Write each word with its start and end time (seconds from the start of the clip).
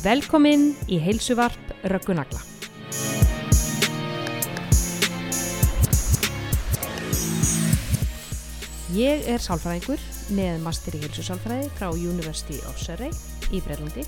Velkomin 0.00 0.70
í 0.88 0.96
heilsuvarp 0.96 1.74
Röggunagla. 1.92 2.38
Ég 8.96 9.28
er 9.28 9.44
sálfræðingur 9.44 10.00
með 10.32 10.64
master 10.64 10.96
í 10.96 11.02
heilsusálfræði 11.02 11.68
frá 11.76 11.90
University 11.92 12.56
of 12.70 12.80
Surrey 12.80 13.12
í 13.52 13.60
Breitlandi 13.60 14.06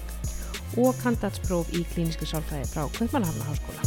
og 0.81 0.97
kandatspróf 1.03 1.69
í 1.77 1.85
klíniski 1.93 2.25
sálfræði 2.25 2.73
frá 2.73 2.89
Kaupmannhafna 2.97 3.53
háskóla. 3.53 3.85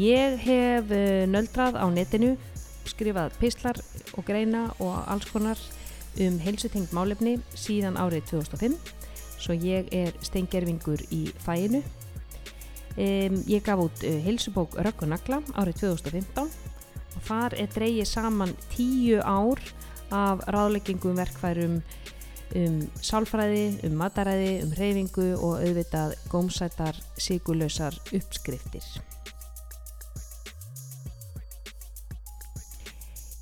Ég 0.00 0.40
hef 0.48 0.96
eh, 0.96 1.28
nöldrað 1.28 1.76
á 1.76 1.84
netinu, 1.92 2.38
skrifað 2.88 3.36
pislar 3.36 3.84
og 4.16 4.24
greina 4.24 4.70
og 4.80 4.96
alls 5.04 5.28
konar 5.28 5.60
um 6.22 6.38
heilsutengt 6.42 6.94
málefni 6.94 7.38
síðan 7.58 7.98
árið 8.00 8.28
2005 8.34 8.76
svo 9.40 9.56
ég 9.58 9.90
er 9.94 10.14
steingerfingur 10.24 11.02
í 11.14 11.26
fæinu 11.44 11.82
um, 11.82 13.40
ég 13.50 13.64
gaf 13.66 13.82
út 13.86 14.04
uh, 14.06 14.20
heilsubók 14.26 14.78
Röggunagla 14.78 15.42
árið 15.58 15.82
2015 15.84 16.46
og 17.14 17.26
þar 17.26 17.58
er 17.58 17.72
dreyið 17.74 18.08
saman 18.10 18.54
tíu 18.72 19.20
ár 19.22 19.60
af 20.14 20.44
ráðleggingum 20.50 21.16
verkfærum 21.18 21.80
um 22.54 22.76
sálfræði, 23.02 23.80
um 23.86 23.96
mataræði, 23.98 24.52
um 24.62 24.74
reyfingu 24.78 25.32
og 25.34 25.64
auðvitað 25.64 26.14
gómsætar 26.30 26.98
sigurlausar 27.18 27.96
uppskriftir. 28.14 28.84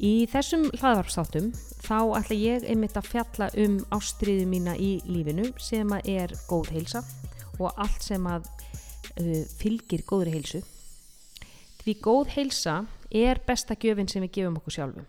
Í 0.03 0.27
þessum 0.33 0.67
hlaðvarpstáttum 0.81 1.53
þá 1.93 2.17
ætla 2.17 2.37
ég 2.39 2.63
einmitt 2.73 2.97
að 2.97 3.09
fjalla 3.13 3.47
um 3.61 3.75
ástriðu 3.93 4.47
mína 4.49 4.73
í 4.81 4.95
lífinu 5.05 5.51
sem 5.61 5.91
að 5.93 6.07
er 6.09 6.33
góð 6.49 6.71
heilsa 6.73 7.03
og 7.59 7.69
allt 7.77 8.07
sem 8.07 8.29
að 8.31 8.47
uh, 9.21 9.43
fylgir 9.61 10.05
góðri 10.09 10.33
heilsu. 10.39 10.63
Því 11.83 11.97
góð 12.01 12.33
heilsa 12.39 12.79
er 13.13 13.43
besta 13.45 13.77
gjöfin 13.77 14.09
sem 14.09 14.25
við 14.25 14.39
gefum 14.39 14.57
okkur 14.63 14.77
sjálfum 14.79 15.09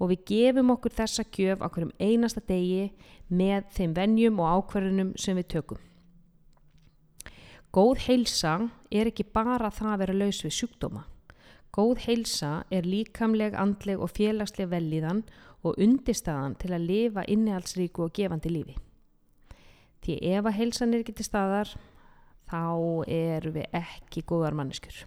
og 0.00 0.10
við 0.10 0.24
gefum 0.30 0.72
okkur 0.74 0.96
þessa 0.96 1.26
gjöf 1.28 1.60
okkur 1.68 1.88
um 1.90 1.94
einasta 2.00 2.40
degi 2.48 2.88
með 3.28 3.68
þeim 3.76 3.92
venjum 3.98 4.40
og 4.40 4.56
ákverðunum 4.56 5.12
sem 5.20 5.36
við 5.36 5.50
tökum. 5.58 5.82
Góð 7.74 8.06
heilsa 8.08 8.58
er 8.88 9.10
ekki 9.10 9.28
bara 9.28 9.68
það 9.68 9.92
að 9.92 10.02
vera 10.06 10.20
laus 10.22 10.40
við 10.46 10.56
sjúkdóma. 10.56 11.04
Góð 11.74 12.06
heilsa 12.06 12.62
er 12.72 12.86
líkamleg, 12.86 13.56
andleg 13.58 14.00
og 14.00 14.14
félagsleg 14.14 14.70
velíðan 14.70 15.24
og 15.64 15.80
undirstaðan 15.80 16.56
til 16.60 16.74
að 16.76 16.86
lifa 16.90 17.24
innihaldsríku 17.30 18.06
og 18.06 18.14
gefandi 18.16 18.52
lífi. 18.52 18.76
Því 20.04 20.18
ef 20.36 20.44
að 20.44 20.56
heilsan 20.58 20.96
ekki 20.98 21.14
til 21.16 21.26
staðar, 21.26 21.70
þá 22.44 22.64
eru 23.08 23.54
við 23.54 23.76
ekki 23.80 24.24
góðar 24.28 24.56
manneskur. 24.58 25.04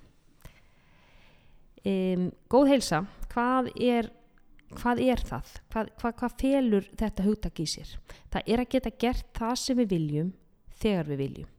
Um, 1.88 2.31
góð 2.50 2.73
heilsa, 2.73 3.03
hvað 3.31 3.69
er, 3.78 4.09
hvað 4.73 5.03
er 5.05 5.22
það? 5.23 5.53
Hvað, 5.72 5.91
hvað, 6.02 6.16
hvað 6.22 6.39
felur 6.41 6.89
þetta 7.00 7.28
hugtak 7.28 7.61
í 7.61 7.67
sér? 7.69 7.94
Það 8.33 8.50
er 8.52 8.63
að 8.63 8.73
geta 8.73 8.95
gert 9.05 9.30
það 9.38 9.53
sem 9.61 9.80
við 9.80 9.94
viljum 9.94 10.33
þegar 10.81 11.13
við 11.13 11.23
viljum. 11.23 11.53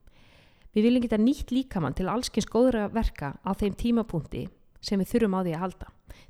Við 0.75 0.85
viljum 0.85 1.05
geta 1.07 1.17
nýtt 1.17 1.51
líkamann 1.55 1.95
til 1.97 2.11
allskins 2.11 2.45
góðra 2.51 2.89
verka 2.93 3.33
á 3.41 3.51
þeim 3.57 3.79
tímapunkti 3.79 4.45
sem 4.81 4.99
við 5.01 5.11
þurfum 5.13 5.37
á 5.37 5.41
því 5.43 5.53
að 5.55 5.63
halda. 5.63 5.89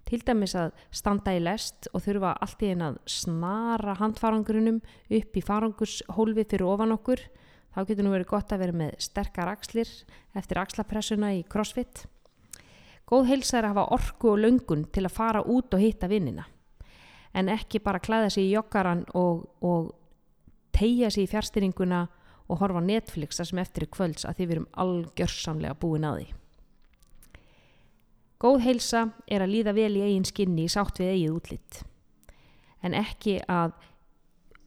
Til 0.10 0.20
dæmis 0.26 0.56
að 0.58 0.72
standa 0.96 1.34
í 1.38 1.42
lest 1.44 1.90
og 1.94 2.04
þurfa 2.06 2.36
allt 2.42 2.64
í 2.66 2.72
einn 2.74 2.86
að 2.86 3.00
snara 3.10 3.96
handfarangurinnum 4.00 4.80
upp 5.20 5.38
í 5.38 5.44
farangurshólfi 5.46 6.46
fyrir 6.50 6.66
ofan 6.70 6.96
okkur. 6.96 7.22
Þá 7.76 7.82
getur 7.86 8.08
nú 8.08 8.14
verið 8.16 8.32
gott 8.32 8.54
að 8.54 8.64
vera 8.64 8.78
með 8.82 8.96
sterkar 9.06 9.52
axlir 9.52 9.92
eftir 10.38 10.62
axlapressuna 10.62 11.36
í 11.38 11.44
crossfit. 11.46 12.08
Góð 13.10 13.30
heilsa 13.30 13.60
er 13.60 13.68
að 13.68 13.76
hafa 13.76 14.00
orku 14.00 14.34
og 14.34 14.42
löngun 14.42 14.88
til 14.94 15.06
að 15.06 15.16
fara 15.16 15.46
út 15.46 15.74
og 15.74 15.82
hitta 15.82 16.10
vinnina. 16.10 16.48
En 17.34 17.50
ekki 17.50 17.82
bara 17.82 18.02
klæða 18.02 18.34
sig 18.34 18.50
í 18.50 18.54
joggaran 18.56 19.06
og, 19.18 19.46
og 19.62 19.94
tegja 20.74 21.10
sig 21.14 21.28
í 21.28 21.30
fjárstyringuna 21.30 22.08
og 22.50 22.62
horfa 22.64 22.82
Netflixa 22.82 23.46
sem 23.46 23.62
eftir 23.62 23.86
í 23.86 23.92
kvölds 23.94 24.26
að 24.26 24.40
því 24.40 24.46
við 24.46 24.56
erum 24.56 24.70
algjörsamlega 24.84 25.78
búin 25.78 26.08
að 26.10 26.20
því. 26.20 26.30
Góð 28.40 28.62
heilsa 28.64 29.02
er 29.28 29.44
að 29.44 29.52
líða 29.52 29.76
vel 29.76 29.94
í 30.00 30.04
eigin 30.06 30.28
skinni 30.28 30.64
í 30.64 30.72
sátt 30.72 31.02
við 31.02 31.10
eigið 31.12 31.34
útlitt. 31.36 31.80
En 32.80 32.94
ekki 32.96 33.42
að 33.52 33.74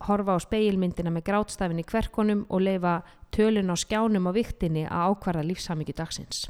horfa 0.05 0.37
á 0.37 0.39
speilmyndina 0.45 1.13
með 1.15 1.25
grátstafin 1.31 1.81
í 1.81 1.87
kverkonum 1.89 2.43
og 2.53 2.67
leifa 2.67 2.99
tölun 3.33 3.73
á 3.73 3.77
skjánum 3.81 4.29
á 4.29 4.33
viktinni 4.37 4.85
að 4.85 5.15
ákvarða 5.15 5.47
lífsamíkju 5.49 5.97
dagsins. 5.97 6.43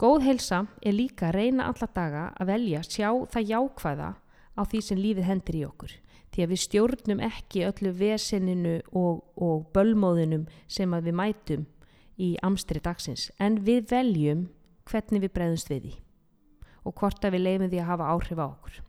Góð 0.00 0.24
heilsa 0.30 0.64
er 0.80 0.96
líka 0.96 1.28
að 1.28 1.36
reyna 1.36 1.68
alla 1.68 1.90
daga 1.92 2.24
að 2.40 2.50
velja 2.54 2.80
sjá 2.88 3.10
það 3.30 3.50
jákvæða 3.52 4.10
á 4.56 4.62
því 4.64 4.80
sem 4.88 5.04
lífið 5.04 5.28
hendur 5.28 5.60
í 5.60 5.62
okkur. 5.68 5.94
Því 6.32 6.42
að 6.42 6.50
við 6.50 6.64
stjórnum 6.64 7.24
ekki 7.28 7.68
öllu 7.68 7.92
veseninu 8.00 8.74
og, 8.96 9.22
og 9.36 9.68
bölmóðunum 9.76 10.48
sem 10.66 10.96
við 11.04 11.14
mætum 11.20 11.68
í 12.16 12.34
amstri 12.42 12.80
dagsins. 12.80 13.28
En 13.38 13.60
við 13.66 13.86
veljum 13.92 14.48
hvernig 14.90 15.24
við 15.24 15.34
bregðumst 15.36 15.70
við 15.72 15.86
því 15.86 15.94
og 16.84 16.98
hvort 17.00 17.24
að 17.24 17.36
við 17.36 17.46
leifum 17.46 17.70
því 17.72 17.78
að 17.80 17.88
hafa 17.88 18.10
áhrif 18.12 18.40
á 18.40 18.46
okkur. 18.46 18.82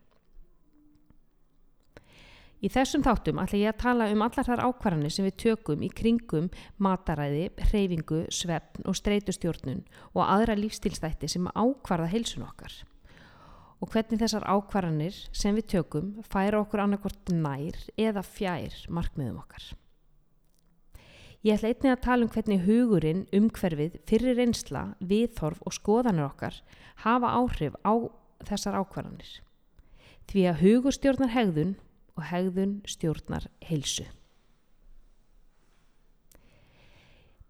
Í 2.66 2.70
þessum 2.72 3.04
þáttum 3.06 3.40
ætla 3.44 3.60
ég 3.60 3.74
að 3.74 3.82
tala 3.84 4.08
um 4.10 4.24
allar 4.26 4.48
þar 4.48 4.64
ákvarðanir 4.66 5.14
sem 5.14 5.28
við 5.28 5.36
tökum 5.44 5.84
í 5.86 5.90
kringum 5.94 6.48
mataræði, 6.82 7.50
hreyfingu, 7.70 8.24
svefn 8.34 8.88
og 8.90 8.98
streytustjórnun 8.98 9.84
og 10.16 10.22
aðra 10.24 10.56
lífstilstætti 10.58 11.30
sem 11.30 11.46
ákvarða 11.52 12.10
heilsun 12.16 12.48
okkar. 12.48 12.74
Og 13.84 13.92
hvernig 13.92 14.22
þessar 14.24 14.48
ákvarðanir 14.50 15.18
sem 15.36 15.56
við 15.58 15.70
tökum 15.76 16.14
færa 16.26 16.64
okkur 16.64 16.86
annarkort 16.88 17.34
nær 17.36 17.78
eða 18.00 18.24
fjær 18.26 18.86
markmiðum 18.90 19.44
okkar. 19.44 19.74
Ég 21.46 21.60
ætla 21.60 21.70
einnig 21.70 21.92
að 21.94 22.02
tala 22.02 22.26
um 22.26 22.30
hvernig 22.34 22.62
hugurinn, 22.66 23.20
umhverfið, 23.36 24.00
fyrir 24.10 24.40
reynsla, 24.40 24.96
viðþorf 24.98 25.60
og 25.62 25.76
skoðanir 25.78 26.26
okkar 26.26 26.56
hafa 27.04 27.30
áhrif 27.38 27.76
á 27.86 27.94
þessar 28.48 28.80
ákvarðanir. 28.80 29.30
Því 30.26 30.46
að 30.50 30.64
hugur 30.64 30.96
stjórnar 30.96 31.36
hegðun 31.36 31.76
og 32.18 32.24
hegðun 32.32 32.80
stjórnar 32.90 33.46
heilsu. 33.62 34.08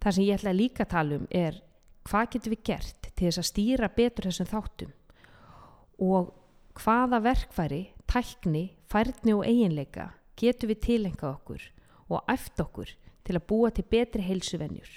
Það 0.04 0.18
sem 0.18 0.28
ég 0.28 0.42
ætla 0.42 0.56
líka 0.58 0.84
að 0.84 0.92
tala 0.92 1.22
um 1.22 1.30
er 1.32 1.62
hvað 2.06 2.28
getur 2.36 2.56
við 2.58 2.66
gert 2.68 3.10
til 3.16 3.30
þess 3.30 3.42
að 3.46 3.50
stýra 3.54 3.92
betur 3.96 4.28
þessum 4.28 4.52
þáttum 4.52 4.92
og 6.04 6.36
hvaða 6.84 7.22
verkfæri, 7.24 7.82
tækni, 8.12 8.68
færni 8.92 9.40
og 9.40 9.48
eiginleika 9.48 10.12
getur 10.36 10.74
við 10.74 10.84
tilengað 10.84 11.32
okkur 11.40 11.68
og 12.12 12.36
eftir 12.36 12.68
okkur 12.68 12.96
til 13.26 13.40
að 13.40 13.48
búa 13.50 13.72
til 13.74 13.86
betri 13.90 14.22
heilsuvennjur. 14.26 14.92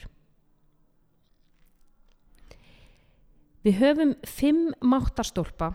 Við 3.65 3.81
höfum 3.81 4.13
fimm 4.29 4.75
máttarstólpa 4.85 5.73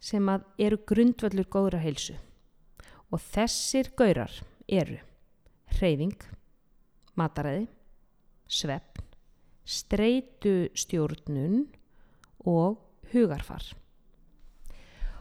sem 0.00 0.32
eru 0.58 0.80
grundvöldur 0.88 1.48
góðra 1.52 1.80
heilsu 1.84 2.16
og 3.10 3.18
þessir 3.22 3.90
gaurar 3.98 4.32
eru 4.70 4.98
hreyfing, 5.76 6.16
mataræði, 7.18 7.66
sveppn, 8.50 9.04
streytustjórnun 9.64 11.66
og 12.50 12.78
hugarfar. 13.12 13.62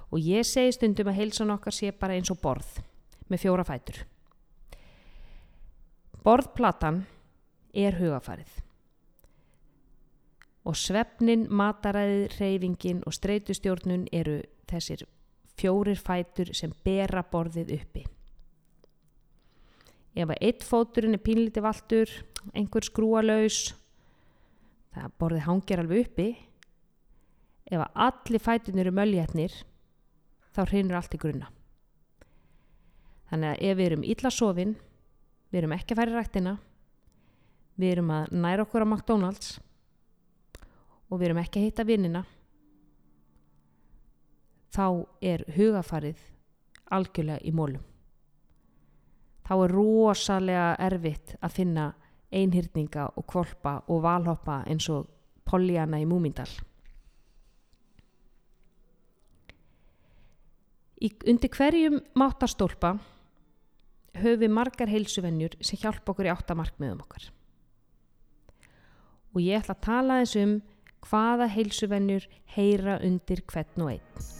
Og 0.09 0.19
ég 0.25 0.43
segi 0.47 0.71
stundum 0.73 1.11
að 1.11 1.19
heilsan 1.21 1.53
okkar 1.53 1.73
sé 1.75 1.91
bara 1.93 2.15
eins 2.17 2.31
og 2.33 2.41
borð 2.41 2.79
með 3.29 3.41
fjóra 3.45 3.65
fætur. 3.67 3.97
Borðplatan 6.25 7.05
er 7.73 7.95
hugafarið 7.99 8.57
og 10.69 10.75
svefnin, 10.77 11.47
mataræðið, 11.49 12.25
hreyfingin 12.35 12.99
og 13.07 13.15
streytustjórnun 13.15 14.05
eru 14.13 14.41
þessir 14.69 15.05
fjórir 15.59 15.99
fætur 15.99 16.51
sem 16.53 16.73
bera 16.85 17.23
borðið 17.25 17.73
uppi. 17.79 18.03
Ef 20.19 20.29
að 20.29 20.43
eitt 20.45 20.65
fóturinn 20.67 21.15
er 21.15 21.23
pínlítið 21.23 21.65
valtur, 21.65 22.11
einhver 22.53 22.85
skrúalaus, 22.85 23.73
það 24.93 25.15
borðið 25.21 25.45
hangjar 25.47 25.83
alveg 25.83 26.05
uppi. 26.05 26.27
Ef 27.69 27.85
að 27.85 28.03
allir 28.09 28.43
fætunir 28.43 28.87
eru 28.87 28.95
mölljætnir, 28.97 29.55
þá 30.53 30.61
hreinur 30.65 30.99
allt 30.99 31.15
í 31.15 31.21
grunna. 31.21 31.49
Þannig 33.29 33.51
að 33.53 33.65
ef 33.69 33.77
við 33.77 33.85
erum 33.87 34.07
illa 34.09 34.33
sofinn, 34.33 34.75
við 35.49 35.61
erum 35.61 35.75
ekki 35.75 35.95
að 35.95 36.01
færi 36.01 36.15
rættina, 36.15 36.55
við 37.79 37.93
erum 37.95 38.11
að 38.13 38.33
næra 38.35 38.65
okkur 38.65 38.85
á 38.85 38.87
McDonalds 38.87 39.59
og 41.09 41.17
við 41.17 41.29
erum 41.29 41.41
ekki 41.41 41.61
að 41.61 41.67
hitta 41.69 41.85
vinnina, 41.87 42.23
þá 44.69 44.85
er 45.25 45.45
hugafarið 45.55 46.19
algjörlega 46.93 47.41
í 47.45 47.53
mólum. 47.53 47.85
þá 49.49 49.53
er 49.65 49.71
rosalega 49.73 50.65
erfitt 50.77 51.31
að 51.41 51.53
finna 51.55 51.85
einhyrninga 52.29 53.07
og 53.17 53.25
kvolpa 53.25 53.79
og 53.89 54.03
valhoppa 54.03 54.59
eins 54.69 54.85
og 54.93 55.07
Pollyanna 55.49 55.97
í 55.97 56.05
Múmindal. 56.05 56.49
Undir 61.01 61.49
hverjum 61.49 61.97
máttarstólpa 62.13 62.99
höfum 64.17 64.41
við 64.41 64.51
margar 64.53 64.89
heilsuvennjur 64.89 65.55
sem 65.61 65.79
hjálpa 65.81 66.13
okkur 66.13 66.29
í 66.29 66.33
áttamarkmiðum 66.33 67.03
okkar. 67.05 67.29
Og 69.35 69.41
ég 69.45 69.61
ætla 69.61 69.75
að 69.77 69.85
tala 69.85 70.19
eins 70.21 70.35
um 70.39 70.59
hvaða 71.05 71.47
heilsuvennjur 71.53 72.25
heyra 72.55 72.99
undir 73.05 73.43
hvern 73.47 73.85
og 73.85 73.91
einn. 73.93 74.37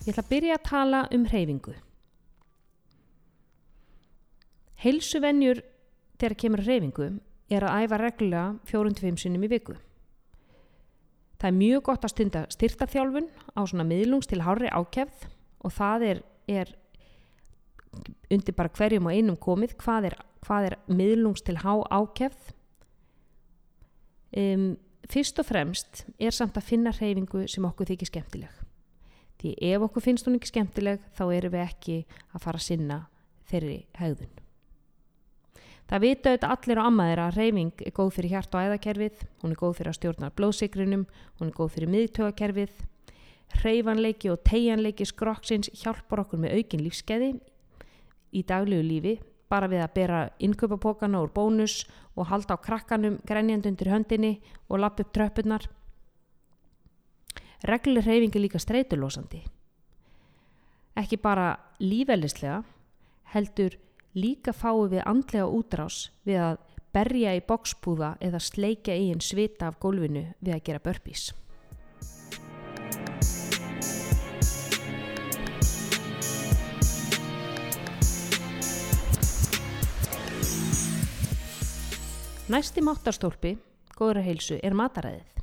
Ég 0.00 0.14
ætla 0.14 0.22
að 0.24 0.30
byrja 0.30 0.54
að 0.56 0.68
tala 0.70 1.00
um 1.14 1.26
hreyfingu. 1.28 1.74
Heilsuvennjur 4.80 5.60
þegar 6.16 6.36
kemur 6.40 6.62
hreyfingu 6.64 7.10
er 7.50 7.66
að 7.66 7.84
æfa 7.84 7.98
reglulega 8.00 8.58
4-5 8.70 9.22
sinnum 9.24 9.46
í 9.46 9.50
viku. 9.50 9.74
Það 11.40 11.48
er 11.48 11.56
mjög 11.56 11.82
gott 11.88 12.04
að 12.04 12.12
stunda 12.12 12.44
styrtaþjálfun 12.52 13.28
á 13.56 13.60
svona 13.64 13.86
miðlungs 13.88 14.28
til 14.28 14.42
hárri 14.44 14.68
ákjæfð 14.68 15.26
og 15.64 15.72
það 15.72 16.06
er, 16.10 16.22
er 16.52 16.72
undir 18.30 18.56
bara 18.56 18.72
hverjum 18.76 19.08
og 19.08 19.16
einum 19.16 19.38
komið 19.40 19.74
hvað 19.80 20.10
er, 20.10 20.16
hvað 20.44 20.68
er 20.68 20.76
miðlungs 20.92 21.44
til 21.46 21.56
há 21.62 21.72
ákjæfð. 21.88 22.52
Um, 24.36 24.66
fyrst 25.10 25.40
og 25.40 25.48
fremst 25.48 26.04
er 26.20 26.36
samt 26.36 26.60
að 26.60 26.68
finna 26.68 26.92
hreyfingu 26.94 27.46
sem 27.50 27.64
okkur 27.66 27.88
þykir 27.88 28.12
skemmtileg. 28.12 28.60
Því 29.40 29.56
ef 29.72 29.88
okkur 29.88 30.04
finnst 30.04 30.28
hún 30.28 30.36
ekki 30.36 30.52
skemmtileg 30.52 31.00
þá 31.16 31.24
erum 31.32 31.56
við 31.56 31.64
ekki 31.64 31.98
að 32.36 32.44
fara 32.44 32.60
að 32.60 32.66
sinna 32.68 33.00
þeirri 33.48 33.80
hegðun. 33.96 34.36
Það 35.90 36.04
vita 36.04 36.30
auðvitað 36.30 36.52
allir 36.54 36.78
á 36.78 36.86
ammaðir 36.86 37.20
að 37.24 37.36
reyfing 37.40 37.80
er 37.82 37.94
góð 37.96 38.10
fyrir 38.14 38.30
hjart 38.30 38.52
og 38.54 38.62
æðakerfið, 38.62 39.22
hún 39.42 39.50
er 39.50 39.58
góð 39.58 39.72
fyrir 39.74 39.90
að 39.90 39.96
stjórna 39.96 40.28
blóðsikrunum, 40.38 41.00
hún 41.40 41.50
er 41.50 41.56
góð 41.56 41.72
fyrir 41.74 41.90
miðtögakerfið. 41.90 42.76
Reyfanleiki 43.64 44.30
og 44.30 44.44
tegjanleiki 44.46 45.08
skrokksins 45.10 45.72
hjálpar 45.80 46.22
okkur 46.22 46.44
með 46.44 46.60
aukin 46.60 46.84
lífskeiði 46.84 47.32
í 48.30 48.44
daglegu 48.46 48.86
lífi, 48.86 49.16
bara 49.50 49.66
við 49.66 49.82
að 49.82 49.96
bera 49.98 50.22
innköpapókana 50.38 51.24
úr 51.24 51.34
bónus 51.34 51.80
og 52.14 52.30
halda 52.30 52.54
á 52.54 52.62
krakkanum 52.62 53.18
grenjand 53.26 53.66
undir 53.66 53.90
höndinni 53.90 54.36
og 54.70 54.84
lappa 54.84 55.02
upp 55.02 55.10
tröppunar. 55.10 55.66
Regluleg 57.66 58.06
reyfing 58.06 58.38
er 58.38 58.46
líka 58.46 58.62
streytulósandi. 58.62 59.42
Ekki 60.94 61.18
bara 61.18 61.56
lífælislega, 61.82 62.62
heldur 63.34 63.74
líka 64.14 64.52
fáum 64.52 64.88
við 64.90 65.04
andlega 65.06 65.46
útrás 65.46 66.10
við 66.26 66.40
að 66.42 66.56
berja 66.90 67.36
í 67.38 67.42
boksbúða 67.46 68.16
eða 68.20 68.40
sleika 68.42 68.94
eigin 68.94 69.22
svita 69.22 69.70
af 69.70 69.78
gólfinu 69.82 70.24
við 70.40 70.56
að 70.56 70.64
gera 70.66 70.82
börpís. 70.82 71.30
Næsti 82.50 82.82
máttarstólpi, 82.82 83.52
góðra 83.94 84.24
heilsu, 84.26 84.56
er 84.58 84.74
mataræðið. 84.74 85.36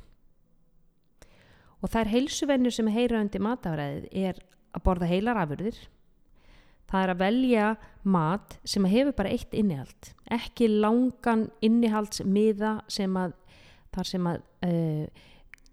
Og 1.80 1.88
það 1.88 2.00
er 2.02 2.10
heilsuvennur 2.12 2.74
sem 2.74 2.90
heyra 2.92 3.22
undir 3.22 3.40
mataræðið 3.40 4.10
er 4.12 4.42
að 4.76 4.84
borða 4.84 5.08
heilar 5.08 5.40
afurðir, 5.40 5.78
það 6.88 7.02
er 7.02 7.12
að 7.12 7.22
velja 7.22 7.70
mat 8.08 8.58
sem 8.64 8.86
hefur 8.88 9.16
bara 9.16 9.32
eitt 9.34 9.54
innihald 9.56 10.12
ekki 10.32 10.68
langan 10.72 11.48
innihaldsmiða 11.64 12.78
sem 12.90 13.16
að 13.20 13.34
þar 13.94 14.10
sem 14.12 14.28
að 14.28 14.44
uh, 14.68 15.24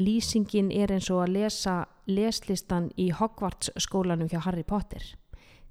lýsingin 0.02 0.72
er 0.76 0.94
eins 0.96 1.12
og 1.14 1.24
að 1.26 1.36
lesa 1.38 1.76
leslistan 2.10 2.90
í 3.00 3.12
Hogwarts 3.16 3.72
skólanum 3.82 4.30
hjá 4.30 4.42
Harry 4.46 4.66
Potter. 4.68 5.04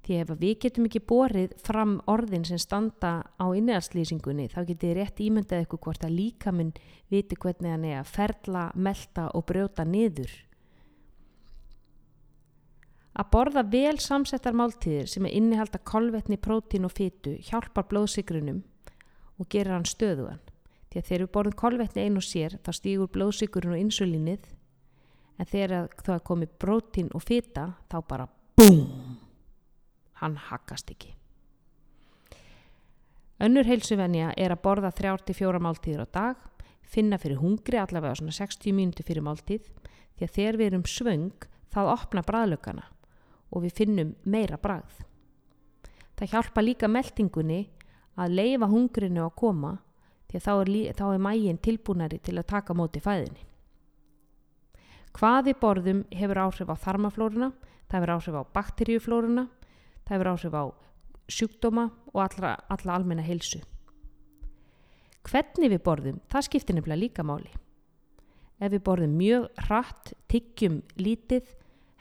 Því 0.05 0.17
ef 0.21 0.31
við 0.37 0.57
getum 0.61 0.85
ekki 0.85 1.01
borið 1.01 1.53
fram 1.65 1.95
orðin 2.11 2.45
sem 2.45 2.59
standa 2.61 3.13
á 3.41 3.45
innihaldslýsingunni 3.57 4.51
þá 4.53 4.59
getur 4.67 4.91
þið 4.91 4.97
rétt 4.99 5.21
ímyndað 5.25 5.63
eitthvað 5.63 5.83
hvort 5.87 6.05
að 6.05 6.17
líka 6.19 6.53
minn 6.53 6.73
viti 7.09 7.37
hvernig 7.41 7.73
hann 7.73 7.87
er 7.89 8.03
að 8.03 8.11
ferla, 8.13 8.67
melda 8.75 9.31
og 9.33 9.47
brjóta 9.49 9.85
niður 9.85 10.29
Að 13.15 13.29
borða 13.31 13.61
vel 13.71 13.95
samsettar 14.03 14.55
máltíðir 14.59 15.07
sem 15.07 15.23
er 15.27 15.37
innihalda 15.37 15.79
kolvetni, 15.87 16.35
prótín 16.35 16.83
og 16.83 16.91
fytu 16.97 17.37
hjálpar 17.47 17.87
blóðsikrunum 17.87 18.59
og 19.39 19.47
gerir 19.51 19.71
hann 19.71 19.87
stöðugan. 19.87 20.41
Því 20.91 20.99
að 20.99 21.07
þegar 21.07 21.23
við 21.23 21.31
borðum 21.37 21.55
kolvetni 21.61 22.03
einu 22.03 22.19
og 22.19 22.25
sér 22.27 22.57
þá 22.59 22.71
stýgur 22.75 23.11
blóðsikrun 23.13 23.75
og 23.75 23.79
insulinnið 23.79 24.49
en 25.39 25.47
þegar 25.47 25.87
það 26.03 26.25
komi 26.27 26.49
prótín 26.59 27.11
og 27.15 27.23
fyta 27.23 27.69
þá 27.91 27.97
bara 28.07 28.27
BOOM! 28.59 28.83
Hann 30.19 30.35
hakkast 30.49 30.91
ekki. 30.91 31.13
Önnur 33.43 33.67
heilsuvenja 33.67 34.33
er 34.39 34.51
að 34.55 34.63
borða 34.63 34.91
3-4 34.95 35.59
máltíðir 35.63 36.03
á 36.03 36.07
dag, 36.07 36.35
finna 36.83 37.19
fyrir 37.19 37.39
hungri 37.39 37.79
allavega 37.79 38.19
svona 38.19 38.35
60 38.35 38.75
mínúti 38.75 39.07
fyrir 39.07 39.23
máltíð 39.23 39.71
því 40.15 40.27
að 40.27 40.35
þegar 40.35 40.59
við 40.59 40.69
erum 40.71 40.85
svöng 40.87 41.47
þá 41.71 41.81
opna 41.91 42.23
bræðlökana 42.23 42.85
og 43.55 43.63
við 43.63 43.79
finnum 43.79 44.13
meira 44.27 44.59
bragð. 44.61 45.01
Það 46.15 46.31
hjálpa 46.31 46.63
líka 46.63 46.91
meldingunni 46.91 47.63
að 48.19 48.37
leifa 48.37 48.69
hungrinu 48.71 49.25
að 49.25 49.35
koma 49.39 49.73
því 50.29 50.39
að 50.39 50.45
þá 50.45 50.53
er, 50.53 50.71
þá 50.95 51.05
er 51.09 51.21
mægin 51.23 51.61
tilbúnari 51.63 52.19
til 52.23 52.37
að 52.39 52.49
taka 52.51 52.75
móti 52.75 53.01
fæðinni. 53.03 53.43
Hvað 55.15 55.45
við 55.47 55.59
borðum 55.61 56.01
hefur 56.11 56.41
áhrif 56.43 56.71
á 56.71 56.75
þarmaflóruna, 56.75 57.51
það 57.87 57.97
hefur 57.97 58.13
áhrif 58.15 58.35
á 58.35 58.43
bakteríuflóruna, 58.57 59.45
það 60.03 60.15
hefur 60.15 60.31
áhrif 60.33 60.57
á 60.59 60.63
sjúkdóma 61.31 61.85
og 62.11 62.19
allra, 62.21 62.55
alla 62.69 62.97
almenna 62.97 63.23
heilsu. 63.23 63.61
Hvernig 65.25 65.71
við 65.71 65.81
borðum, 65.85 66.17
það 66.29 66.47
skiptir 66.49 66.77
nefnilega 66.77 67.01
líka 67.01 67.23
máli. 67.25 67.49
Ef 68.59 68.71
við 68.71 68.83
borðum 68.85 69.15
mjög 69.19 69.47
hratt, 69.65 70.11
tiggjum 70.31 70.81
lítið, 70.99 71.47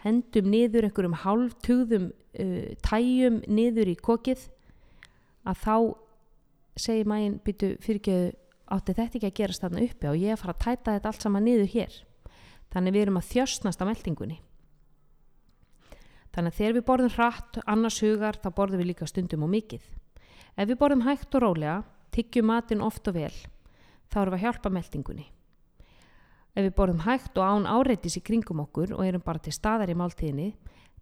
hendum 0.05 0.49
niður 0.53 0.89
einhverjum 0.89 1.19
hálftugðum 1.25 2.09
uh, 2.13 2.71
tæjum 2.85 3.43
niður 3.49 3.93
í 3.93 3.99
kokið 3.99 4.47
að 5.49 5.61
þá 5.65 5.77
segir 6.81 7.09
mægin 7.09 7.39
byttu 7.45 7.75
fyrirgeðu 7.85 8.33
átti 8.75 8.97
þetta 8.97 9.19
ekki 9.19 9.31
að 9.31 9.39
gerast 9.39 9.65
þarna 9.65 9.85
uppi? 9.85 10.09
Og 10.11 10.19
ég 10.19 10.33
er 10.33 10.39
að 10.39 10.43
fara 10.43 10.57
að 10.57 10.65
tæta 10.65 10.97
þetta 10.97 11.11
allt 11.11 11.27
saman 11.27 11.47
niður 11.47 11.71
hér? 11.75 11.97
Þannig 12.75 12.95
við 12.97 13.05
erum 13.05 13.21
að 13.21 13.31
þjöstnast 13.31 13.85
á 13.85 13.89
meldingunni 13.89 14.41
þannig 16.35 16.51
að 16.51 16.59
þegar 16.59 16.75
við 16.75 16.87
borðum 16.89 17.13
hratt 17.15 17.59
annars 17.71 18.01
hugar 18.03 18.39
þá 18.43 18.49
borðum 18.57 18.81
við 18.83 18.89
líka 18.91 19.07
stundum 19.07 19.45
og 19.47 19.53
mikið. 19.53 19.85
Ef 20.59 20.67
við 20.67 20.81
borðum 20.81 21.05
hægt 21.07 21.37
og 21.39 21.45
rólega 21.45 21.77
tiggjum 22.15 22.49
matin 22.51 22.83
oft 22.83 23.07
og 23.11 23.17
vel 23.19 23.35
þá 24.11 24.21
erum 24.23 24.35
við 24.35 24.41
að 24.41 24.45
hjálpa 24.47 24.73
meldingunni 24.75 25.27
Ef 26.55 26.63
við 26.63 26.75
borðum 26.79 27.01
hægt 27.03 27.39
og 27.43 27.49
án 27.51 27.65
áreitis 27.67 28.15
í 28.15 28.21
kringum 28.23 28.61
okkur 28.63 28.93
og 28.95 29.03
erum 29.03 29.23
bara 29.27 29.41
til 29.43 29.51
staðar 29.51 29.91
í 29.91 29.97
máltíðinni, 29.99 30.53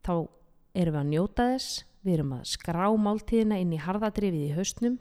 þá 0.00 0.24
erum 0.72 0.94
við 0.94 1.00
að 1.02 1.08
njóta 1.10 1.48
þess, 1.50 1.82
við 2.00 2.14
erum 2.14 2.30
að 2.38 2.46
skrá 2.48 2.86
máltíðina 2.96 3.58
inn 3.60 3.74
í 3.76 3.80
harðadrifið 3.84 4.46
í 4.46 4.54
hausnum 4.56 4.94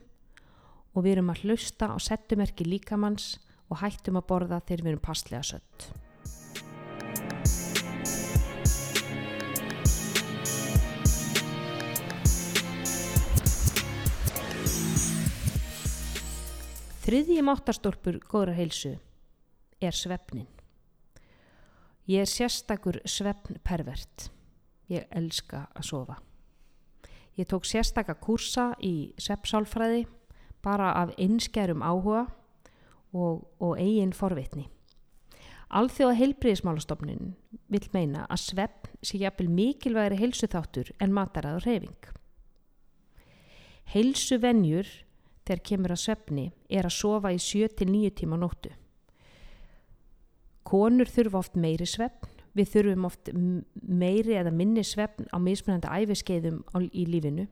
og 0.91 1.05
við 1.05 1.13
erum 1.13 1.31
að 1.31 1.46
hlusta 1.46 1.88
á 1.88 1.96
settumerki 2.03 2.67
líkamanns 2.67 3.38
og 3.72 3.79
hættum 3.79 4.20
að 4.20 4.27
borða 4.27 4.60
þegar 4.67 4.84
við 4.84 4.91
erum 4.91 5.03
passlega 5.05 5.46
sött. 5.48 5.88
Þriðji 17.08 17.39
máttarstólpur 17.48 18.20
góðra 18.27 18.58
heilsu 18.60 18.98
er 19.82 19.96
svefnin. 19.96 20.48
Ég 22.08 22.24
er 22.24 22.30
sérstakur 22.30 23.00
svefnpervert. 23.06 24.30
Ég 24.92 25.08
elska 25.16 25.68
að 25.76 25.88
sofa. 25.88 26.18
Ég 27.40 27.48
tók 27.48 27.66
sérstakka 27.66 28.18
kursa 28.20 28.72
í 28.84 29.14
svefnsálfræði 29.22 30.06
bara 30.62 30.92
af 31.00 31.14
einskerum 31.18 31.82
áhuga 31.82 32.26
og, 33.14 33.48
og 33.60 33.80
eigin 33.80 34.14
forvitni. 34.14 34.68
Alþjóða 35.72 36.18
heilbriðismálastofnin 36.20 37.32
vil 37.72 37.86
meina 37.94 38.26
að 38.28 38.44
svefn 38.44 38.98
sé 39.08 39.22
jafnvel 39.22 39.48
mikilvægri 39.56 40.20
heilsuþáttur 40.20 40.92
en 41.00 41.16
matarað 41.16 41.62
og 41.62 41.68
reyfing. 41.70 42.10
Heilsuvenjur 43.94 44.90
þegar 45.48 45.64
kemur 45.70 45.96
að 45.96 46.04
svefni 46.04 46.46
er 46.70 46.88
að 46.88 46.98
sofa 46.98 47.32
í 47.32 47.40
7-9 47.40 48.12
tíma 48.20 48.40
nóttu. 48.40 48.74
Konur 50.68 51.10
þurfa 51.10 51.41
oft 51.41 51.58
meiri 51.60 51.88
svefn, 51.89 52.30
við 52.58 52.74
þurfum 52.74 53.08
oft 53.08 53.32
meiri 53.32 54.36
eða 54.39 54.51
minni 54.53 54.84
svefn 54.84 55.30
á 55.32 55.38
mismunandi 55.39 55.88
æfiskeiðum 55.88 56.62
í 56.91 57.06
lífinu. 57.08 57.48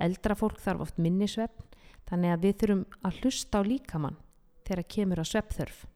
Eldra 0.00 0.36
fólk 0.36 0.60
þarf 0.60 0.86
oft 0.86 1.00
minni 1.00 1.28
svefn, 1.28 1.64
þannig 2.08 2.34
að 2.34 2.44
við 2.46 2.58
þurfum 2.62 2.84
að 3.02 3.22
hlusta 3.22 3.60
á 3.60 3.62
líkamann 3.66 4.20
þegar 4.66 4.88
kemur 4.94 5.22
á 5.22 5.24
svefnþörf. 5.26 5.86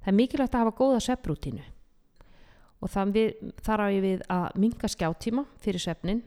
Það 0.00 0.10
er 0.12 0.16
mikilvægt 0.16 0.56
að 0.56 0.64
hafa 0.64 0.78
góða 0.80 1.04
svefnrútínu 1.04 1.68
og 2.80 2.88
þar 3.60 3.82
á 3.84 3.86
ég 3.92 4.00
við 4.00 4.22
að 4.32 4.54
minga 4.56 4.88
skjáttíma 4.88 5.44
fyrir 5.60 5.82
svefnin, 5.82 6.22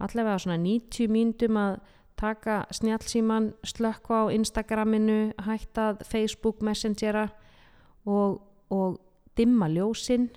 allavega 0.00 0.40
svona 0.40 0.56
90 0.62 1.10
mínutum 1.12 1.58
að 1.60 1.74
taka 2.18 2.62
snjálfsíman, 2.74 3.52
slökkva 3.62 4.24
á 4.24 4.32
Instagraminu, 4.32 5.34
hættað 5.44 6.00
Facebook 6.08 6.62
Messengera 6.64 7.28
og 8.08 8.40
og 8.70 8.98
dimma 9.38 9.68
ljósinn 9.70 10.28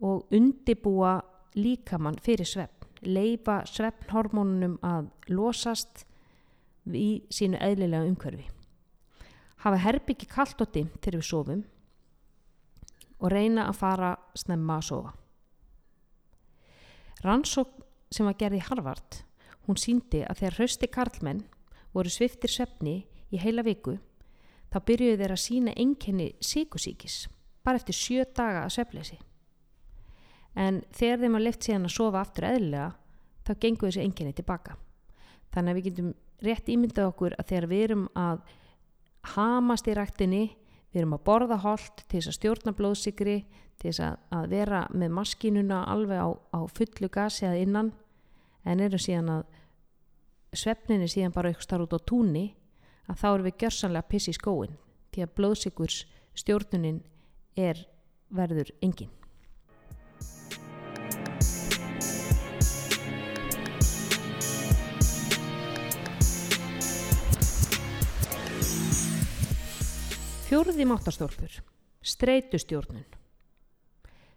og 0.00 0.32
undibúa 0.34 1.20
líkamann 1.56 2.18
fyrir 2.22 2.48
svefn, 2.48 2.88
leifa 3.02 3.62
svefnhormónunum 3.68 4.76
að 4.84 5.08
losast 5.32 6.04
í 6.86 7.24
sínu 7.32 7.58
eðlilega 7.60 8.06
umhverfi. 8.06 8.46
Hafa 9.64 9.80
herbyggi 9.82 10.28
kallt 10.30 10.60
og 10.62 10.72
dimt 10.74 11.00
til 11.02 11.16
við 11.16 11.26
sofum 11.26 11.64
og 13.16 13.32
reyna 13.32 13.66
að 13.70 13.78
fara 13.80 14.10
snemma 14.36 14.78
að 14.78 14.88
sofa. 14.90 15.14
Rannsók 17.24 17.72
sem 18.12 18.28
var 18.28 18.36
gerði 18.38 18.60
Harvard, 18.68 19.22
hún 19.66 19.80
síndi 19.80 20.20
að 20.22 20.42
þegar 20.42 20.58
hrausti 20.60 20.90
karlmenn 20.92 21.46
voru 21.96 22.12
sviftir 22.12 22.52
svefni 22.52 22.98
í 23.32 23.40
heila 23.40 23.64
viku 23.66 23.96
þá 24.76 24.82
byrjuðu 24.84 25.16
þeir 25.22 25.32
að 25.32 25.40
sína 25.40 25.72
enkenni 25.80 26.26
síkusíkis 26.44 27.22
bara 27.64 27.80
eftir 27.80 27.96
sjö 27.96 28.26
daga 28.36 28.66
að 28.66 28.74
söfleysi. 28.76 29.16
En 30.56 30.82
þegar 30.94 31.22
þeim 31.22 31.38
að 31.38 31.44
lift 31.46 31.64
síðan 31.64 31.88
að 31.88 31.94
sofa 31.96 32.20
aftur 32.20 32.46
eðlilega 32.50 32.90
þá 33.46 33.52
gengur 33.62 33.88
þessi 33.88 34.04
enkenni 34.04 34.36
tilbaka. 34.36 34.76
Þannig 35.54 35.72
að 35.72 35.78
við 35.78 35.86
getum 35.88 36.12
rétt 36.44 36.68
ímyndað 36.72 37.10
okkur 37.10 37.36
að 37.40 37.48
þegar 37.50 37.68
við 37.72 37.84
erum 37.86 38.04
að 38.20 38.42
hamast 39.32 39.88
í 39.88 39.96
rættinni, 39.96 40.44
við 40.92 41.00
erum 41.02 41.16
að 41.16 41.24
borða 41.26 41.58
hold 41.64 42.04
til 42.04 42.18
þess 42.18 42.30
að 42.30 42.36
stjórna 42.36 42.74
blóðsikri, 42.76 43.36
til 43.80 43.90
þess 43.90 44.04
að 44.36 44.46
vera 44.52 44.84
með 44.92 45.16
maskinuna 45.16 45.82
alveg 45.92 46.20
á, 46.20 46.28
á 46.52 46.60
fullu 46.68 47.10
gasi 47.12 47.48
að 47.48 47.62
innan 47.64 47.90
en 48.64 48.84
erum 48.84 49.00
síðan 49.02 49.32
að 49.38 49.42
svefninni 50.56 51.08
síðan 51.10 51.34
bara 51.34 51.50
eitthvað 51.50 51.68
starf 51.68 51.88
út 51.88 51.96
á 51.96 52.00
túnni 52.08 52.46
að 53.06 53.20
þá 53.20 53.28
erum 53.32 53.46
við 53.46 53.58
gjörsanlega 53.62 54.10
pissi 54.10 54.32
í 54.32 54.38
skóin 54.38 54.78
því 55.14 55.24
að 55.24 55.36
blóðsikurs 55.38 56.00
stjórnunin 56.36 57.02
er 57.56 57.80
verður 58.28 58.72
engin. 58.84 59.12
Fjóruði 70.46 70.84
máttastólpur, 70.86 71.56
streytustjórnun. 72.06 73.02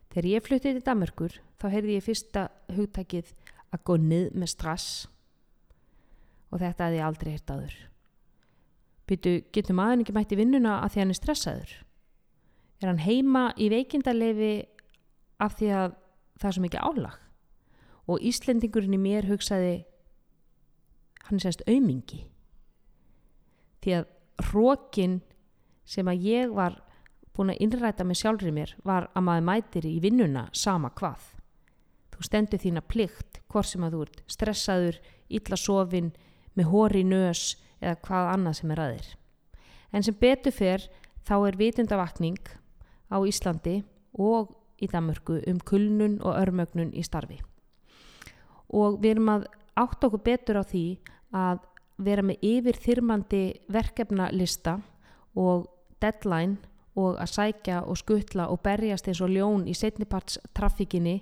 Þegar 0.10 0.26
ég 0.26 0.46
fluttið 0.46 0.80
til 0.80 0.86
Damörkur 0.88 1.36
þá 1.62 1.66
heyrði 1.70 2.00
ég 2.00 2.06
fyrsta 2.08 2.48
hugtækið 2.74 3.30
að 3.70 3.84
gå 3.86 3.98
nið 4.02 4.26
með 4.34 4.52
strass 4.56 4.88
og 6.50 6.64
þetta 6.64 6.88
hefði 6.88 6.98
ég 6.98 7.06
aldrei 7.06 7.32
hirt 7.36 7.54
aður. 7.54 7.76
Býtu, 9.10 9.40
getur 9.54 9.74
maður 9.78 10.04
ekki 10.04 10.14
mætti 10.14 10.38
vinnuna 10.38 10.80
af 10.84 10.94
því 10.94 11.02
hann 11.02 11.14
er 11.14 11.18
stressaður? 11.18 11.72
Er 12.80 12.92
hann 12.92 13.02
heima 13.02 13.50
í 13.58 13.70
veikindarlefi 13.74 14.54
af 15.42 15.56
því 15.58 15.72
að 15.74 15.96
það 16.40 16.50
er 16.50 16.58
svo 16.58 16.66
mikið 16.66 16.86
álag? 16.86 17.16
Og 18.10 18.26
Íslendingurinn 18.26 18.98
í 18.98 19.02
mér 19.02 19.28
hugsaði, 19.30 19.74
hann 21.26 21.40
er 21.40 21.46
sérst 21.46 21.66
aumingi. 21.70 22.22
Því 23.82 23.98
að 23.98 24.46
hrókin 24.50 25.20
sem 25.90 26.08
að 26.10 26.30
ég 26.30 26.54
var 26.54 26.78
búin 27.34 27.54
að 27.54 27.62
innræta 27.66 28.06
með 28.06 28.22
sjálfrið 28.22 28.56
mér 28.56 28.76
var 28.86 29.10
að 29.16 29.26
maður 29.26 29.46
mætir 29.50 29.88
í 29.90 29.98
vinnuna 30.04 30.48
sama 30.54 30.92
hvað. 30.94 31.22
Þú 32.14 32.26
stendur 32.28 32.62
þína 32.62 32.84
plikt 32.86 33.40
hvort 33.50 33.70
sem 33.70 33.86
að 33.88 33.96
þú 33.96 34.06
ert 34.06 34.22
stressaður, 34.30 35.00
illa 35.32 35.58
sofin, 35.58 36.12
með 36.54 36.72
hóri 36.74 37.04
nös, 37.08 37.56
eða 37.82 38.00
hvað 38.06 38.32
annað 38.34 38.58
sem 38.60 38.72
er 38.74 38.82
aðeir. 38.86 39.10
En 39.94 40.06
sem 40.06 40.16
betur 40.16 40.54
fyrr 40.54 40.88
þá 41.28 41.36
er 41.48 41.60
vitundavakning 41.60 42.42
á 43.10 43.18
Íslandi 43.26 43.82
og 44.14 44.54
í 44.80 44.88
Danmörku 44.88 45.40
um 45.50 45.60
kulnun 45.60 46.20
og 46.22 46.38
örmögnun 46.40 46.94
í 46.96 47.04
starfi. 47.04 47.40
Og 48.70 49.00
við 49.02 49.16
erum 49.16 49.34
að 49.34 49.48
átt 49.80 50.06
okkur 50.06 50.24
betur 50.24 50.62
á 50.62 50.64
því 50.64 50.86
að 51.36 51.66
vera 52.00 52.24
með 52.24 52.46
yfir 52.46 52.80
þyrmandi 52.80 53.44
verkefnalista 53.72 54.78
og 55.36 55.68
deadline 56.00 56.58
og 57.00 57.20
að 57.20 57.34
sækja 57.34 57.82
og 57.88 58.00
skuttla 58.00 58.48
og 58.52 58.62
berjast 58.64 59.08
eins 59.08 59.22
og 59.24 59.32
ljón 59.34 59.68
í 59.68 59.76
setnipartstrafíkinni 59.78 61.20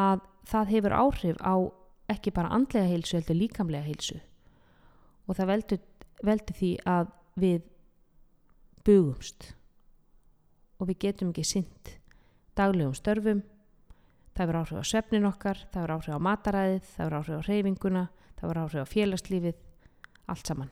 að 0.00 0.24
það 0.48 0.72
hefur 0.74 0.96
áhrif 0.96 1.40
á 1.44 1.54
ekki 2.10 2.32
bara 2.34 2.52
andlega 2.56 2.88
heilsu 2.90 3.18
heldur 3.18 3.38
líkamlega 3.38 3.86
heilsu 3.86 4.18
og 5.26 5.36
það 5.36 5.50
veldi, 5.52 5.80
veldi 6.26 6.56
því 6.60 6.70
að 6.88 7.10
við 7.40 7.62
bugumst. 8.86 9.50
Og 10.80 10.88
við 10.88 11.02
getum 11.06 11.32
ekki 11.34 11.44
synd 11.44 11.96
daglegum 12.60 12.96
störfum. 12.96 13.42
Það 14.34 14.46
verður 14.46 14.60
áhrif 14.60 14.80
á 14.80 14.90
svefnin 14.90 15.28
okkar 15.28 15.58
það 15.72 15.82
verður 15.84 15.96
áhrif 15.96 16.16
á 16.16 16.26
mataræðið, 16.26 16.84
það 16.94 17.06
verður 17.06 17.18
áhrif 17.20 17.40
á 17.40 17.48
reyfinguna 17.48 18.04
það 18.38 18.48
verður 18.48 18.62
áhrif 18.64 18.84
á 18.84 18.92
félagslífið 18.94 19.58
allt 20.30 20.50
saman. 20.50 20.70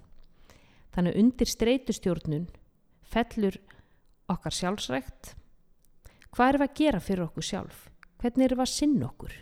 Þannig 0.95 1.19
undir 1.21 1.51
streytustjórnun 1.53 2.47
fellur 3.09 3.59
okkar 4.33 4.57
sjálfsrækt. 4.57 5.35
Hvað 6.33 6.53
erum 6.53 6.63
við 6.63 6.71
að 6.71 6.79
gera 6.81 7.03
fyrir 7.03 7.27
okkur 7.27 7.49
sjálf? 7.49 7.83
Hvernig 8.23 8.47
erum 8.47 8.61
við 8.61 8.65
að 8.65 8.73
sinna 8.73 9.09
okkur? 9.09 9.35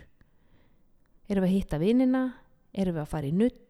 Erum 1.27 1.43
við 1.45 1.49
að 1.49 1.55
hitta 1.55 1.79
vinina? 1.81 2.23
Erum 2.73 2.97
við 2.97 3.03
að 3.03 3.11
fara 3.13 3.29
í 3.29 3.35
nutt 3.35 3.63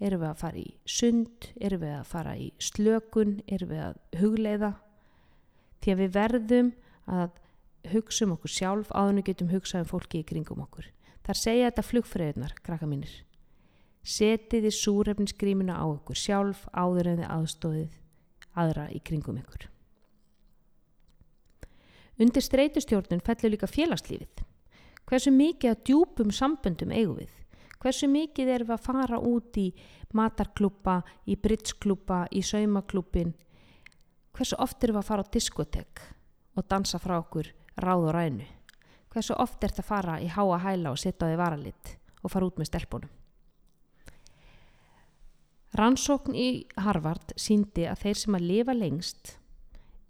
Erum 0.00 0.22
við 0.22 0.30
að 0.30 0.40
fara 0.40 0.60
í 0.60 0.68
sund? 0.88 1.50
Erum 1.60 1.82
við 1.82 1.94
að 1.98 2.06
fara 2.08 2.36
í 2.40 2.46
slökun? 2.62 3.34
Erum 3.46 3.72
við 3.74 3.82
að 3.84 3.98
hugleiða? 4.20 4.70
Því 5.80 5.92
að 5.92 6.00
við 6.00 6.14
verðum 6.16 6.70
að 7.10 7.40
hugsa 7.92 8.26
um 8.26 8.34
okkur 8.36 8.52
sjálf 8.52 8.92
áðinu 8.92 9.24
getum 9.24 9.50
hugsað 9.52 9.84
um 9.84 9.90
fólki 9.90 10.20
í 10.20 10.28
kringum 10.28 10.62
okkur. 10.64 10.88
Þar 11.24 11.38
segja 11.40 11.68
þetta 11.68 11.84
flugfræðunar, 11.86 12.54
krakka 12.64 12.88
mínir. 12.88 13.12
Setiði 14.00 14.72
súrefninsgrímina 14.72 15.76
á 15.76 15.84
okkur 15.84 16.16
sjálf 16.16 16.64
áður 16.72 17.12
en 17.12 17.20
þið 17.20 17.32
aðstóðið 17.36 17.98
aðra 18.60 18.86
í 18.92 19.00
kringum 19.04 19.40
ykkur. 19.40 19.68
Undir 22.20 22.44
streytustjórnun 22.44 23.22
fellur 23.24 23.54
líka 23.54 23.68
félagslífið. 23.68 24.44
Hversu 25.08 25.32
mikið 25.32 25.72
að 25.72 25.84
djúpum 25.88 26.32
samböndum 26.32 26.92
eigum 26.92 27.20
við? 27.20 27.32
Hversu 27.80 28.10
mikið 28.12 28.50
erum 28.52 28.68
við 28.68 28.76
að 28.76 28.84
fara 28.84 29.18
út 29.24 29.56
í 29.56 29.70
matarklúpa, 30.12 30.98
í 31.24 31.36
brittsklúpa, 31.40 32.26
í 32.28 32.42
saumaklúpin? 32.44 33.32
Hversu 34.36 34.58
oft 34.60 34.84
erum 34.84 34.98
við 34.98 35.00
að 35.00 35.08
fara 35.08 35.24
á 35.24 35.32
diskotek 35.32 36.02
og 36.60 36.66
dansa 36.68 37.00
frá 37.00 37.16
okkur 37.22 37.48
ráð 37.80 38.10
og 38.10 38.12
rænu? 38.18 38.48
Hversu 39.10 39.38
oft 39.40 39.64
er 39.64 39.72
þetta 39.72 39.86
að 39.86 39.88
fara 39.88 40.18
í 40.20 40.28
háa 40.28 40.58
hæla 40.60 40.92
og 40.92 41.00
setja 41.00 41.24
á 41.24 41.28
því 41.32 41.40
varalit 41.40 41.94
og 42.20 42.34
fara 42.34 42.50
út 42.50 42.60
með 42.60 42.68
stelpunum? 42.68 43.16
Rannsókn 45.80 46.36
í 46.36 46.48
Harvard 46.82 47.32
síndi 47.38 47.86
að 47.88 48.04
þeir 48.04 48.20
sem 48.20 48.36
að 48.36 48.46
lifa 48.50 48.74
lengst 48.76 49.34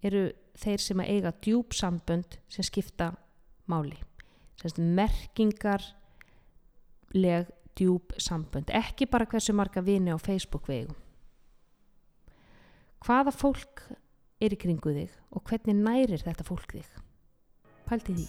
eru 0.03 0.27
þeir 0.59 0.83
sem 0.83 1.03
að 1.05 1.15
eiga 1.15 1.33
djúb 1.45 1.77
sambönd 1.77 2.39
sem 2.51 2.67
skipta 2.67 3.13
máli. 3.71 3.99
Merkingar 4.77 5.85
leg 7.15 7.49
djúb 7.81 8.13
sambönd, 8.21 8.69
ekki 8.77 9.09
bara 9.09 9.27
hversu 9.29 9.55
marga 9.57 9.81
vini 9.81 10.13
á 10.13 10.19
Facebook 10.21 10.69
vegum. 10.69 10.97
Hvaða 13.01 13.33
fólk 13.33 13.87
er 14.41 14.53
í 14.53 14.59
kringu 14.61 14.93
þig 14.93 15.13
og 15.33 15.45
hvernig 15.49 15.79
nærir 15.81 16.21
þetta 16.21 16.45
fólk 16.45 16.75
þig? 16.77 16.89
Pælti 17.89 18.17
því. 18.19 18.27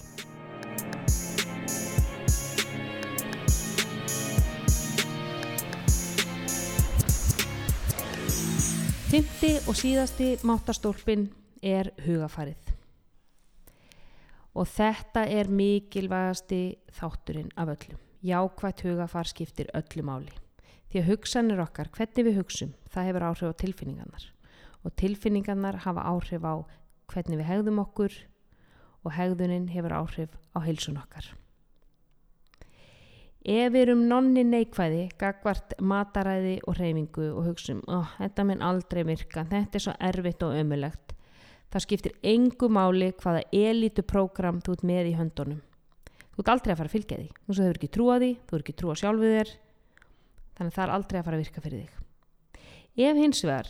Fymti 9.12 9.50
og 9.68 9.76
síðasti 9.76 10.28
mátastólpin 10.48 11.26
er 11.60 11.92
hugafarið. 12.06 12.70
Og 14.56 14.68
þetta 14.72 15.26
er 15.28 15.52
mikilvægasti 15.52 16.62
þátturinn 16.96 17.52
af 17.60 17.74
öllum 17.76 18.00
jákvægt 18.26 18.84
hugafar 18.86 19.28
skiptir 19.30 19.72
öllu 19.78 20.06
máli. 20.06 20.34
Því 20.92 21.02
að 21.02 21.10
hugsanir 21.10 21.62
okkar, 21.64 21.90
hvernig 21.96 22.28
við 22.28 22.38
hugsum, 22.42 22.74
það 22.92 23.08
hefur 23.10 23.28
áhrif 23.30 23.52
á 23.52 23.62
tilfinningarnar 23.64 24.26
og 24.82 24.96
tilfinningarnar 24.98 25.78
hafa 25.86 26.04
áhrif 26.10 26.44
á 26.44 26.66
hvernig 27.12 27.42
við 27.42 27.50
hegðum 27.50 27.82
okkur 27.84 28.18
og 29.06 29.14
hegðunin 29.16 29.70
hefur 29.72 29.96
áhrif 29.96 30.36
á 30.58 30.60
heilsun 30.66 31.00
okkar. 31.02 31.30
Ef 33.42 33.72
við 33.74 33.82
erum 33.82 34.04
nonni 34.06 34.44
neikvæði, 34.46 35.08
gagvart 35.18 35.74
mataræði 35.82 36.60
og 36.70 36.78
reyfingu 36.78 37.32
og 37.32 37.48
hugsun, 37.50 37.82
oh, 37.90 38.12
þetta 38.20 38.46
minn 38.46 38.62
aldrei 38.62 39.02
virka, 39.08 39.48
þetta 39.50 39.80
er 39.80 39.86
svo 39.88 39.96
erfitt 39.98 40.46
og 40.46 40.54
ömulegt, 40.60 41.16
það 41.74 41.86
skiptir 41.88 42.14
engu 42.22 42.70
máli 42.70 43.10
hvaða 43.18 43.42
elítu 43.50 44.06
prógram 44.06 44.62
þú 44.62 44.78
ert 44.78 44.86
með 44.86 45.10
í 45.10 45.18
höndunum. 45.18 45.64
Þú 46.42 46.46
ert 46.48 46.56
aldrei 46.56 46.72
að 46.74 46.80
fara 46.80 46.90
að 46.90 46.94
fylgja 46.96 47.18
því, 47.20 47.26
þú 47.46 47.54
að 47.54 47.60
eru 47.68 47.78
ekki 47.78 47.88
trúa 47.94 48.14
því, 48.18 48.28
þú 48.50 48.56
eru 48.56 48.64
ekki 48.64 48.74
trúa 48.80 48.94
sjálfuð 48.98 49.34
þér, 49.36 49.50
þannig 50.58 50.72
að 50.72 50.78
það 50.78 50.84
er 50.84 50.92
aldrei 50.96 51.18
að 51.20 51.26
fara 51.28 51.38
að 51.38 51.42
virka 51.44 51.62
fyrir 51.62 51.82
þig. 51.84 51.98
Ef 53.06 53.20
hins 53.22 53.42
vegar 53.46 53.68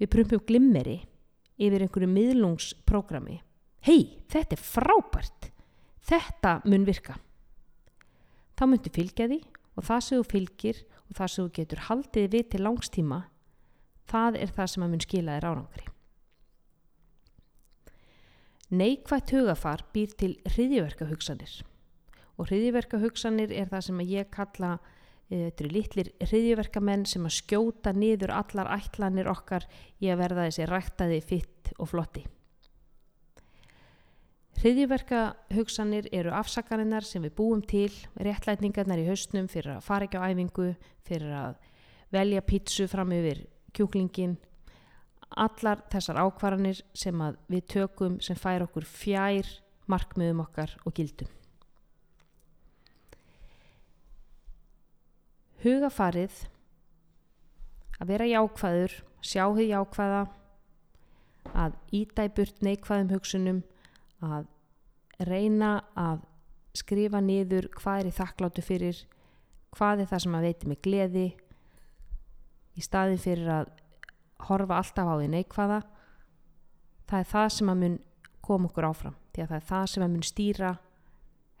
við 0.00 0.08
prumpum 0.14 0.40
glimmeri 0.48 0.94
yfir 1.60 1.82
einhverju 1.84 2.08
miðlungsprógrami, 2.14 3.36
hei, 3.84 3.98
þetta 4.32 4.56
er 4.56 4.62
frábært, 4.64 5.50
þetta 6.08 6.52
mun 6.64 6.86
virka. 6.88 7.18
Þá 8.56 8.64
myndu 8.70 8.92
fylgja 8.94 9.26
því 9.28 9.38
og 9.76 9.86
það 9.90 10.00
sem 10.06 10.22
þú 10.22 10.28
fylgir 10.30 10.80
og 11.02 11.18
það 11.18 11.32
sem 11.34 11.44
þú 11.44 11.52
getur 11.58 11.82
haldið 11.90 12.30
við 12.32 12.46
til 12.54 12.62
langstíma 12.64 13.18
það 14.08 14.38
er 14.46 14.54
það 14.56 14.72
sem 14.72 14.86
að 14.86 14.94
mun 14.94 15.04
skila 15.04 15.36
þér 15.36 15.48
árangri. 15.50 15.84
Neikvægt 18.80 19.34
hugafar 19.36 19.84
býr 19.92 20.16
til 20.16 20.32
hriðjverkahugsanir 20.48 21.60
og 22.38 22.48
hriðjverkahugsanir 22.48 23.52
er 23.54 23.70
það 23.70 23.86
sem 23.88 24.04
ég 24.08 24.30
kalla 24.32 24.74
eh, 24.76 25.48
þetta 25.48 25.64
eru 25.64 25.72
litlir 25.76 26.12
hriðjverkamenn 26.28 27.06
sem 27.08 27.26
að 27.28 27.38
skjóta 27.40 27.94
niður 27.96 28.34
allar 28.36 28.70
ætlanir 28.78 29.30
okkar 29.32 29.66
í 30.00 30.12
að 30.12 30.22
verða 30.24 30.46
þessi 30.48 30.68
ræktaði, 30.70 31.20
fitt 31.24 31.74
og 31.78 31.92
flotti. 31.92 32.24
Hriðjverka 34.62 35.20
hugsanir 35.56 36.06
eru 36.14 36.30
afsakarinnar 36.38 37.02
sem 37.02 37.24
við 37.24 37.32
búum 37.40 37.62
til, 37.66 37.90
réttlætningarnar 38.14 39.00
í 39.02 39.08
haustnum 39.08 39.48
fyrir 39.50 39.78
að 39.78 39.86
fara 39.88 40.06
ekki 40.06 40.20
á 40.22 40.28
æfingu, 40.28 40.68
fyrir 41.02 41.34
að 41.34 41.56
velja 42.14 42.44
pítsu 42.46 42.86
fram 42.86 43.10
yfir 43.16 43.42
kjúklingin, 43.74 44.36
allar 45.34 45.82
þessar 45.90 46.20
ákvarðanir 46.22 46.84
sem 46.94 47.26
við 47.50 47.68
tökum 47.74 48.20
sem 48.22 48.38
fær 48.38 48.68
okkur 48.68 48.86
fjær 48.86 49.48
markmiðum 49.90 50.44
okkar 50.44 50.76
og 50.86 50.94
gildum. 50.94 51.41
Hugafarið, 55.62 56.34
að 58.02 58.10
vera 58.10 58.26
jákvæður, 58.26 58.96
sjá 59.22 59.44
þið 59.54 59.68
jákvæða, 59.68 60.22
að 61.52 61.78
ídæburt 61.94 62.62
neikvæðum 62.66 63.12
hugsunum, 63.14 63.62
að 64.22 64.48
reyna 65.22 65.76
að 65.98 66.24
skrifa 66.76 67.20
niður 67.22 67.68
hvað 67.76 68.00
er 68.00 68.08
í 68.08 68.16
þakkláttu 68.16 68.64
fyrir 68.64 69.02
hvað 69.76 70.04
er 70.04 70.10
það 70.10 70.22
sem 70.24 70.36
að 70.36 70.46
veiti 70.48 70.68
mig 70.68 70.80
gleði 70.84 71.26
í 72.76 72.84
staðin 72.84 73.20
fyrir 73.20 73.50
að 73.60 73.72
horfa 74.48 74.78
alltaf 74.80 75.08
á 75.08 75.14
því 75.16 75.28
neikvæða. 75.32 75.80
Það 77.08 77.18
er 77.18 77.28
það 77.32 77.50
sem 77.56 77.72
að 77.72 77.82
mun 77.82 77.98
koma 78.42 78.70
okkur 78.70 78.88
áfram 78.88 79.18
því 79.32 79.44
að 79.44 79.52
það 79.52 79.58
er 79.58 79.68
það 79.72 79.90
sem 79.92 80.06
að 80.06 80.14
mun 80.14 80.26
stýra 80.26 80.72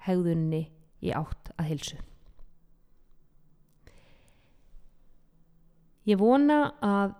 hegðunni 0.06 0.64
í 1.02 1.12
átt 1.14 1.52
að 1.56 1.70
hilsu 1.72 2.00
ég 6.08 6.18
vona 6.20 6.72
að 6.82 7.14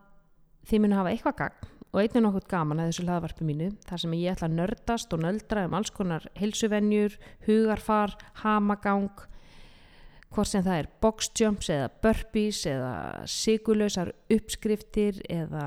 þið 0.68 0.83
mun 0.85 0.97
hafa 0.97 1.12
eitthvað 1.12 1.38
gagn 1.42 1.71
og 1.92 2.01
einnig 2.01 2.25
nokkuð 2.25 2.47
gaman 2.49 2.81
að 2.81 2.88
þessu 2.90 3.05
hlaðvarpi 3.05 3.47
mínu 3.47 3.68
þar 3.85 4.01
sem 4.01 4.14
ég 4.16 4.33
ætla 4.33 4.49
að 4.49 4.57
nördast 4.57 5.12
og 5.12 5.21
nöldra 5.21 5.66
um 5.66 5.75
alls 5.77 5.92
konar 5.92 6.25
heilsuvennjur, 6.40 7.18
hugarfar, 7.45 8.14
hamagang 8.40 9.11
hvort 10.33 10.49
sem 10.49 10.64
það 10.64 10.79
er 10.81 10.88
boxjumps 11.05 11.68
eða 11.75 11.90
burpees 12.05 12.62
eða 12.71 12.95
sigulösar 13.29 14.14
uppskriftir 14.33 15.21
eða 15.29 15.66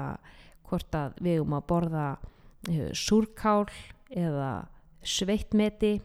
hvort 0.65 0.97
að 0.97 1.19
við 1.21 1.43
um 1.43 1.53
að 1.59 1.67
borða 1.69 2.07
uh, 2.17 2.89
súrkál 2.97 3.67
eða 4.09 4.65
sveittmeti 5.05 5.99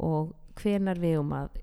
og 0.00 0.32
hvenar 0.58 0.98
við 0.98 1.20
um 1.20 1.34
að, 1.36 1.60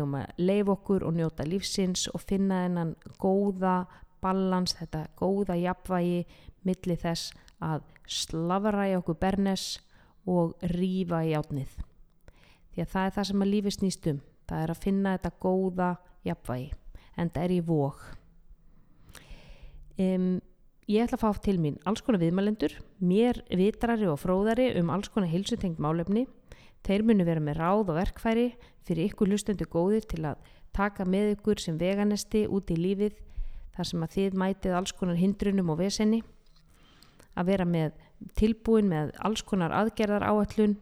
um 0.00 0.16
að 0.18 0.40
leif 0.40 0.70
okkur 0.72 1.04
og 1.04 1.18
njóta 1.18 1.44
lífsins 1.46 2.08
og 2.14 2.24
finna 2.24 2.64
þennan 2.64 2.94
góða 3.20 3.76
balans, 4.24 4.74
þetta 4.78 5.06
góða 5.20 5.56
jafnvægi 5.60 6.24
milli 6.64 6.96
þess 7.00 7.34
að 7.64 7.84
slafræja 8.10 9.00
okkur 9.00 9.18
bernes 9.20 9.66
og 10.28 10.56
rýfa 10.74 11.22
í 11.28 11.34
átnið. 11.36 11.76
Því 12.74 12.82
að 12.82 12.90
það 12.94 13.06
er 13.06 13.14
það 13.16 13.28
sem 13.28 13.44
að 13.44 13.52
lífi 13.52 13.74
snýst 13.74 14.08
um. 14.10 14.20
Það 14.44 14.62
er 14.64 14.72
að 14.72 14.82
finna 14.82 15.14
þetta 15.16 15.32
góða 15.44 15.90
jafnvægi. 16.26 16.70
En 17.20 17.30
það 17.30 17.44
er 17.46 17.54
í 17.54 17.60
vók. 17.64 18.00
Um, 19.94 20.30
ég 20.90 21.04
ætla 21.04 21.20
að 21.20 21.22
fá 21.22 21.42
til 21.44 21.60
mín 21.62 21.76
alls 21.86 22.02
konar 22.02 22.18
viðmælendur, 22.18 22.72
mér 22.98 23.38
vitrari 23.46 24.08
og 24.10 24.18
fróðari 24.18 24.72
um 24.80 24.90
alls 24.90 25.12
konar 25.12 25.30
hilsutengt 25.30 25.78
málefni. 25.78 26.26
Þeir 26.84 27.04
munu 27.06 27.24
vera 27.24 27.40
með 27.40 27.60
ráð 27.60 27.92
og 27.92 28.00
verkfæri 28.00 28.48
fyrir 28.84 29.12
ykkur 29.12 29.30
hlustundu 29.30 29.68
góðir 29.70 30.04
til 30.10 30.24
að 30.28 30.50
taka 30.74 31.06
með 31.08 31.36
ykkur 31.36 31.62
sem 31.62 31.78
veganesti 31.80 32.44
út 32.50 32.72
í 32.74 32.76
lífið 32.76 33.14
þar 33.74 33.90
sem 33.90 34.06
að 34.06 34.16
þið 34.16 34.38
mætið 34.42 34.76
alls 34.78 34.94
konar 34.96 35.18
hindrunum 35.18 35.72
og 35.74 35.80
vesenni 35.80 36.22
að 37.34 37.50
vera 37.50 37.66
með 37.66 37.98
tilbúin 38.38 38.90
með 38.90 39.12
alls 39.26 39.42
konar 39.46 39.74
aðgerðar 39.74 40.26
áallun 40.28 40.78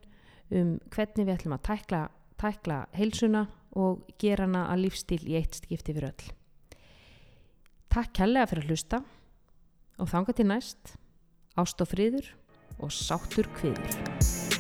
um 0.53 0.77
hvernig 0.93 1.27
við 1.27 1.35
ætlum 1.37 1.57
að 1.57 1.65
tækla, 1.71 2.03
tækla 2.41 2.79
heilsuna 2.97 3.47
og 3.73 4.05
gera 4.21 4.45
hana 4.45 4.67
að 4.73 4.87
lífstíl 4.87 5.23
í 5.25 5.39
eitt 5.41 5.57
skipti 5.63 5.95
fyrir 5.97 6.11
öll. 6.11 6.31
Takk 7.93 8.13
kærlega 8.21 8.51
fyrir 8.51 8.67
að 8.67 8.73
hlusta 8.73 9.03
og 10.01 10.13
þanga 10.13 10.37
til 10.37 10.49
næst 10.49 10.97
ást 11.61 11.85
og 11.85 11.93
friður 11.93 12.33
og 12.81 12.93
sáttur 12.93 13.49
kviður. 13.57 14.52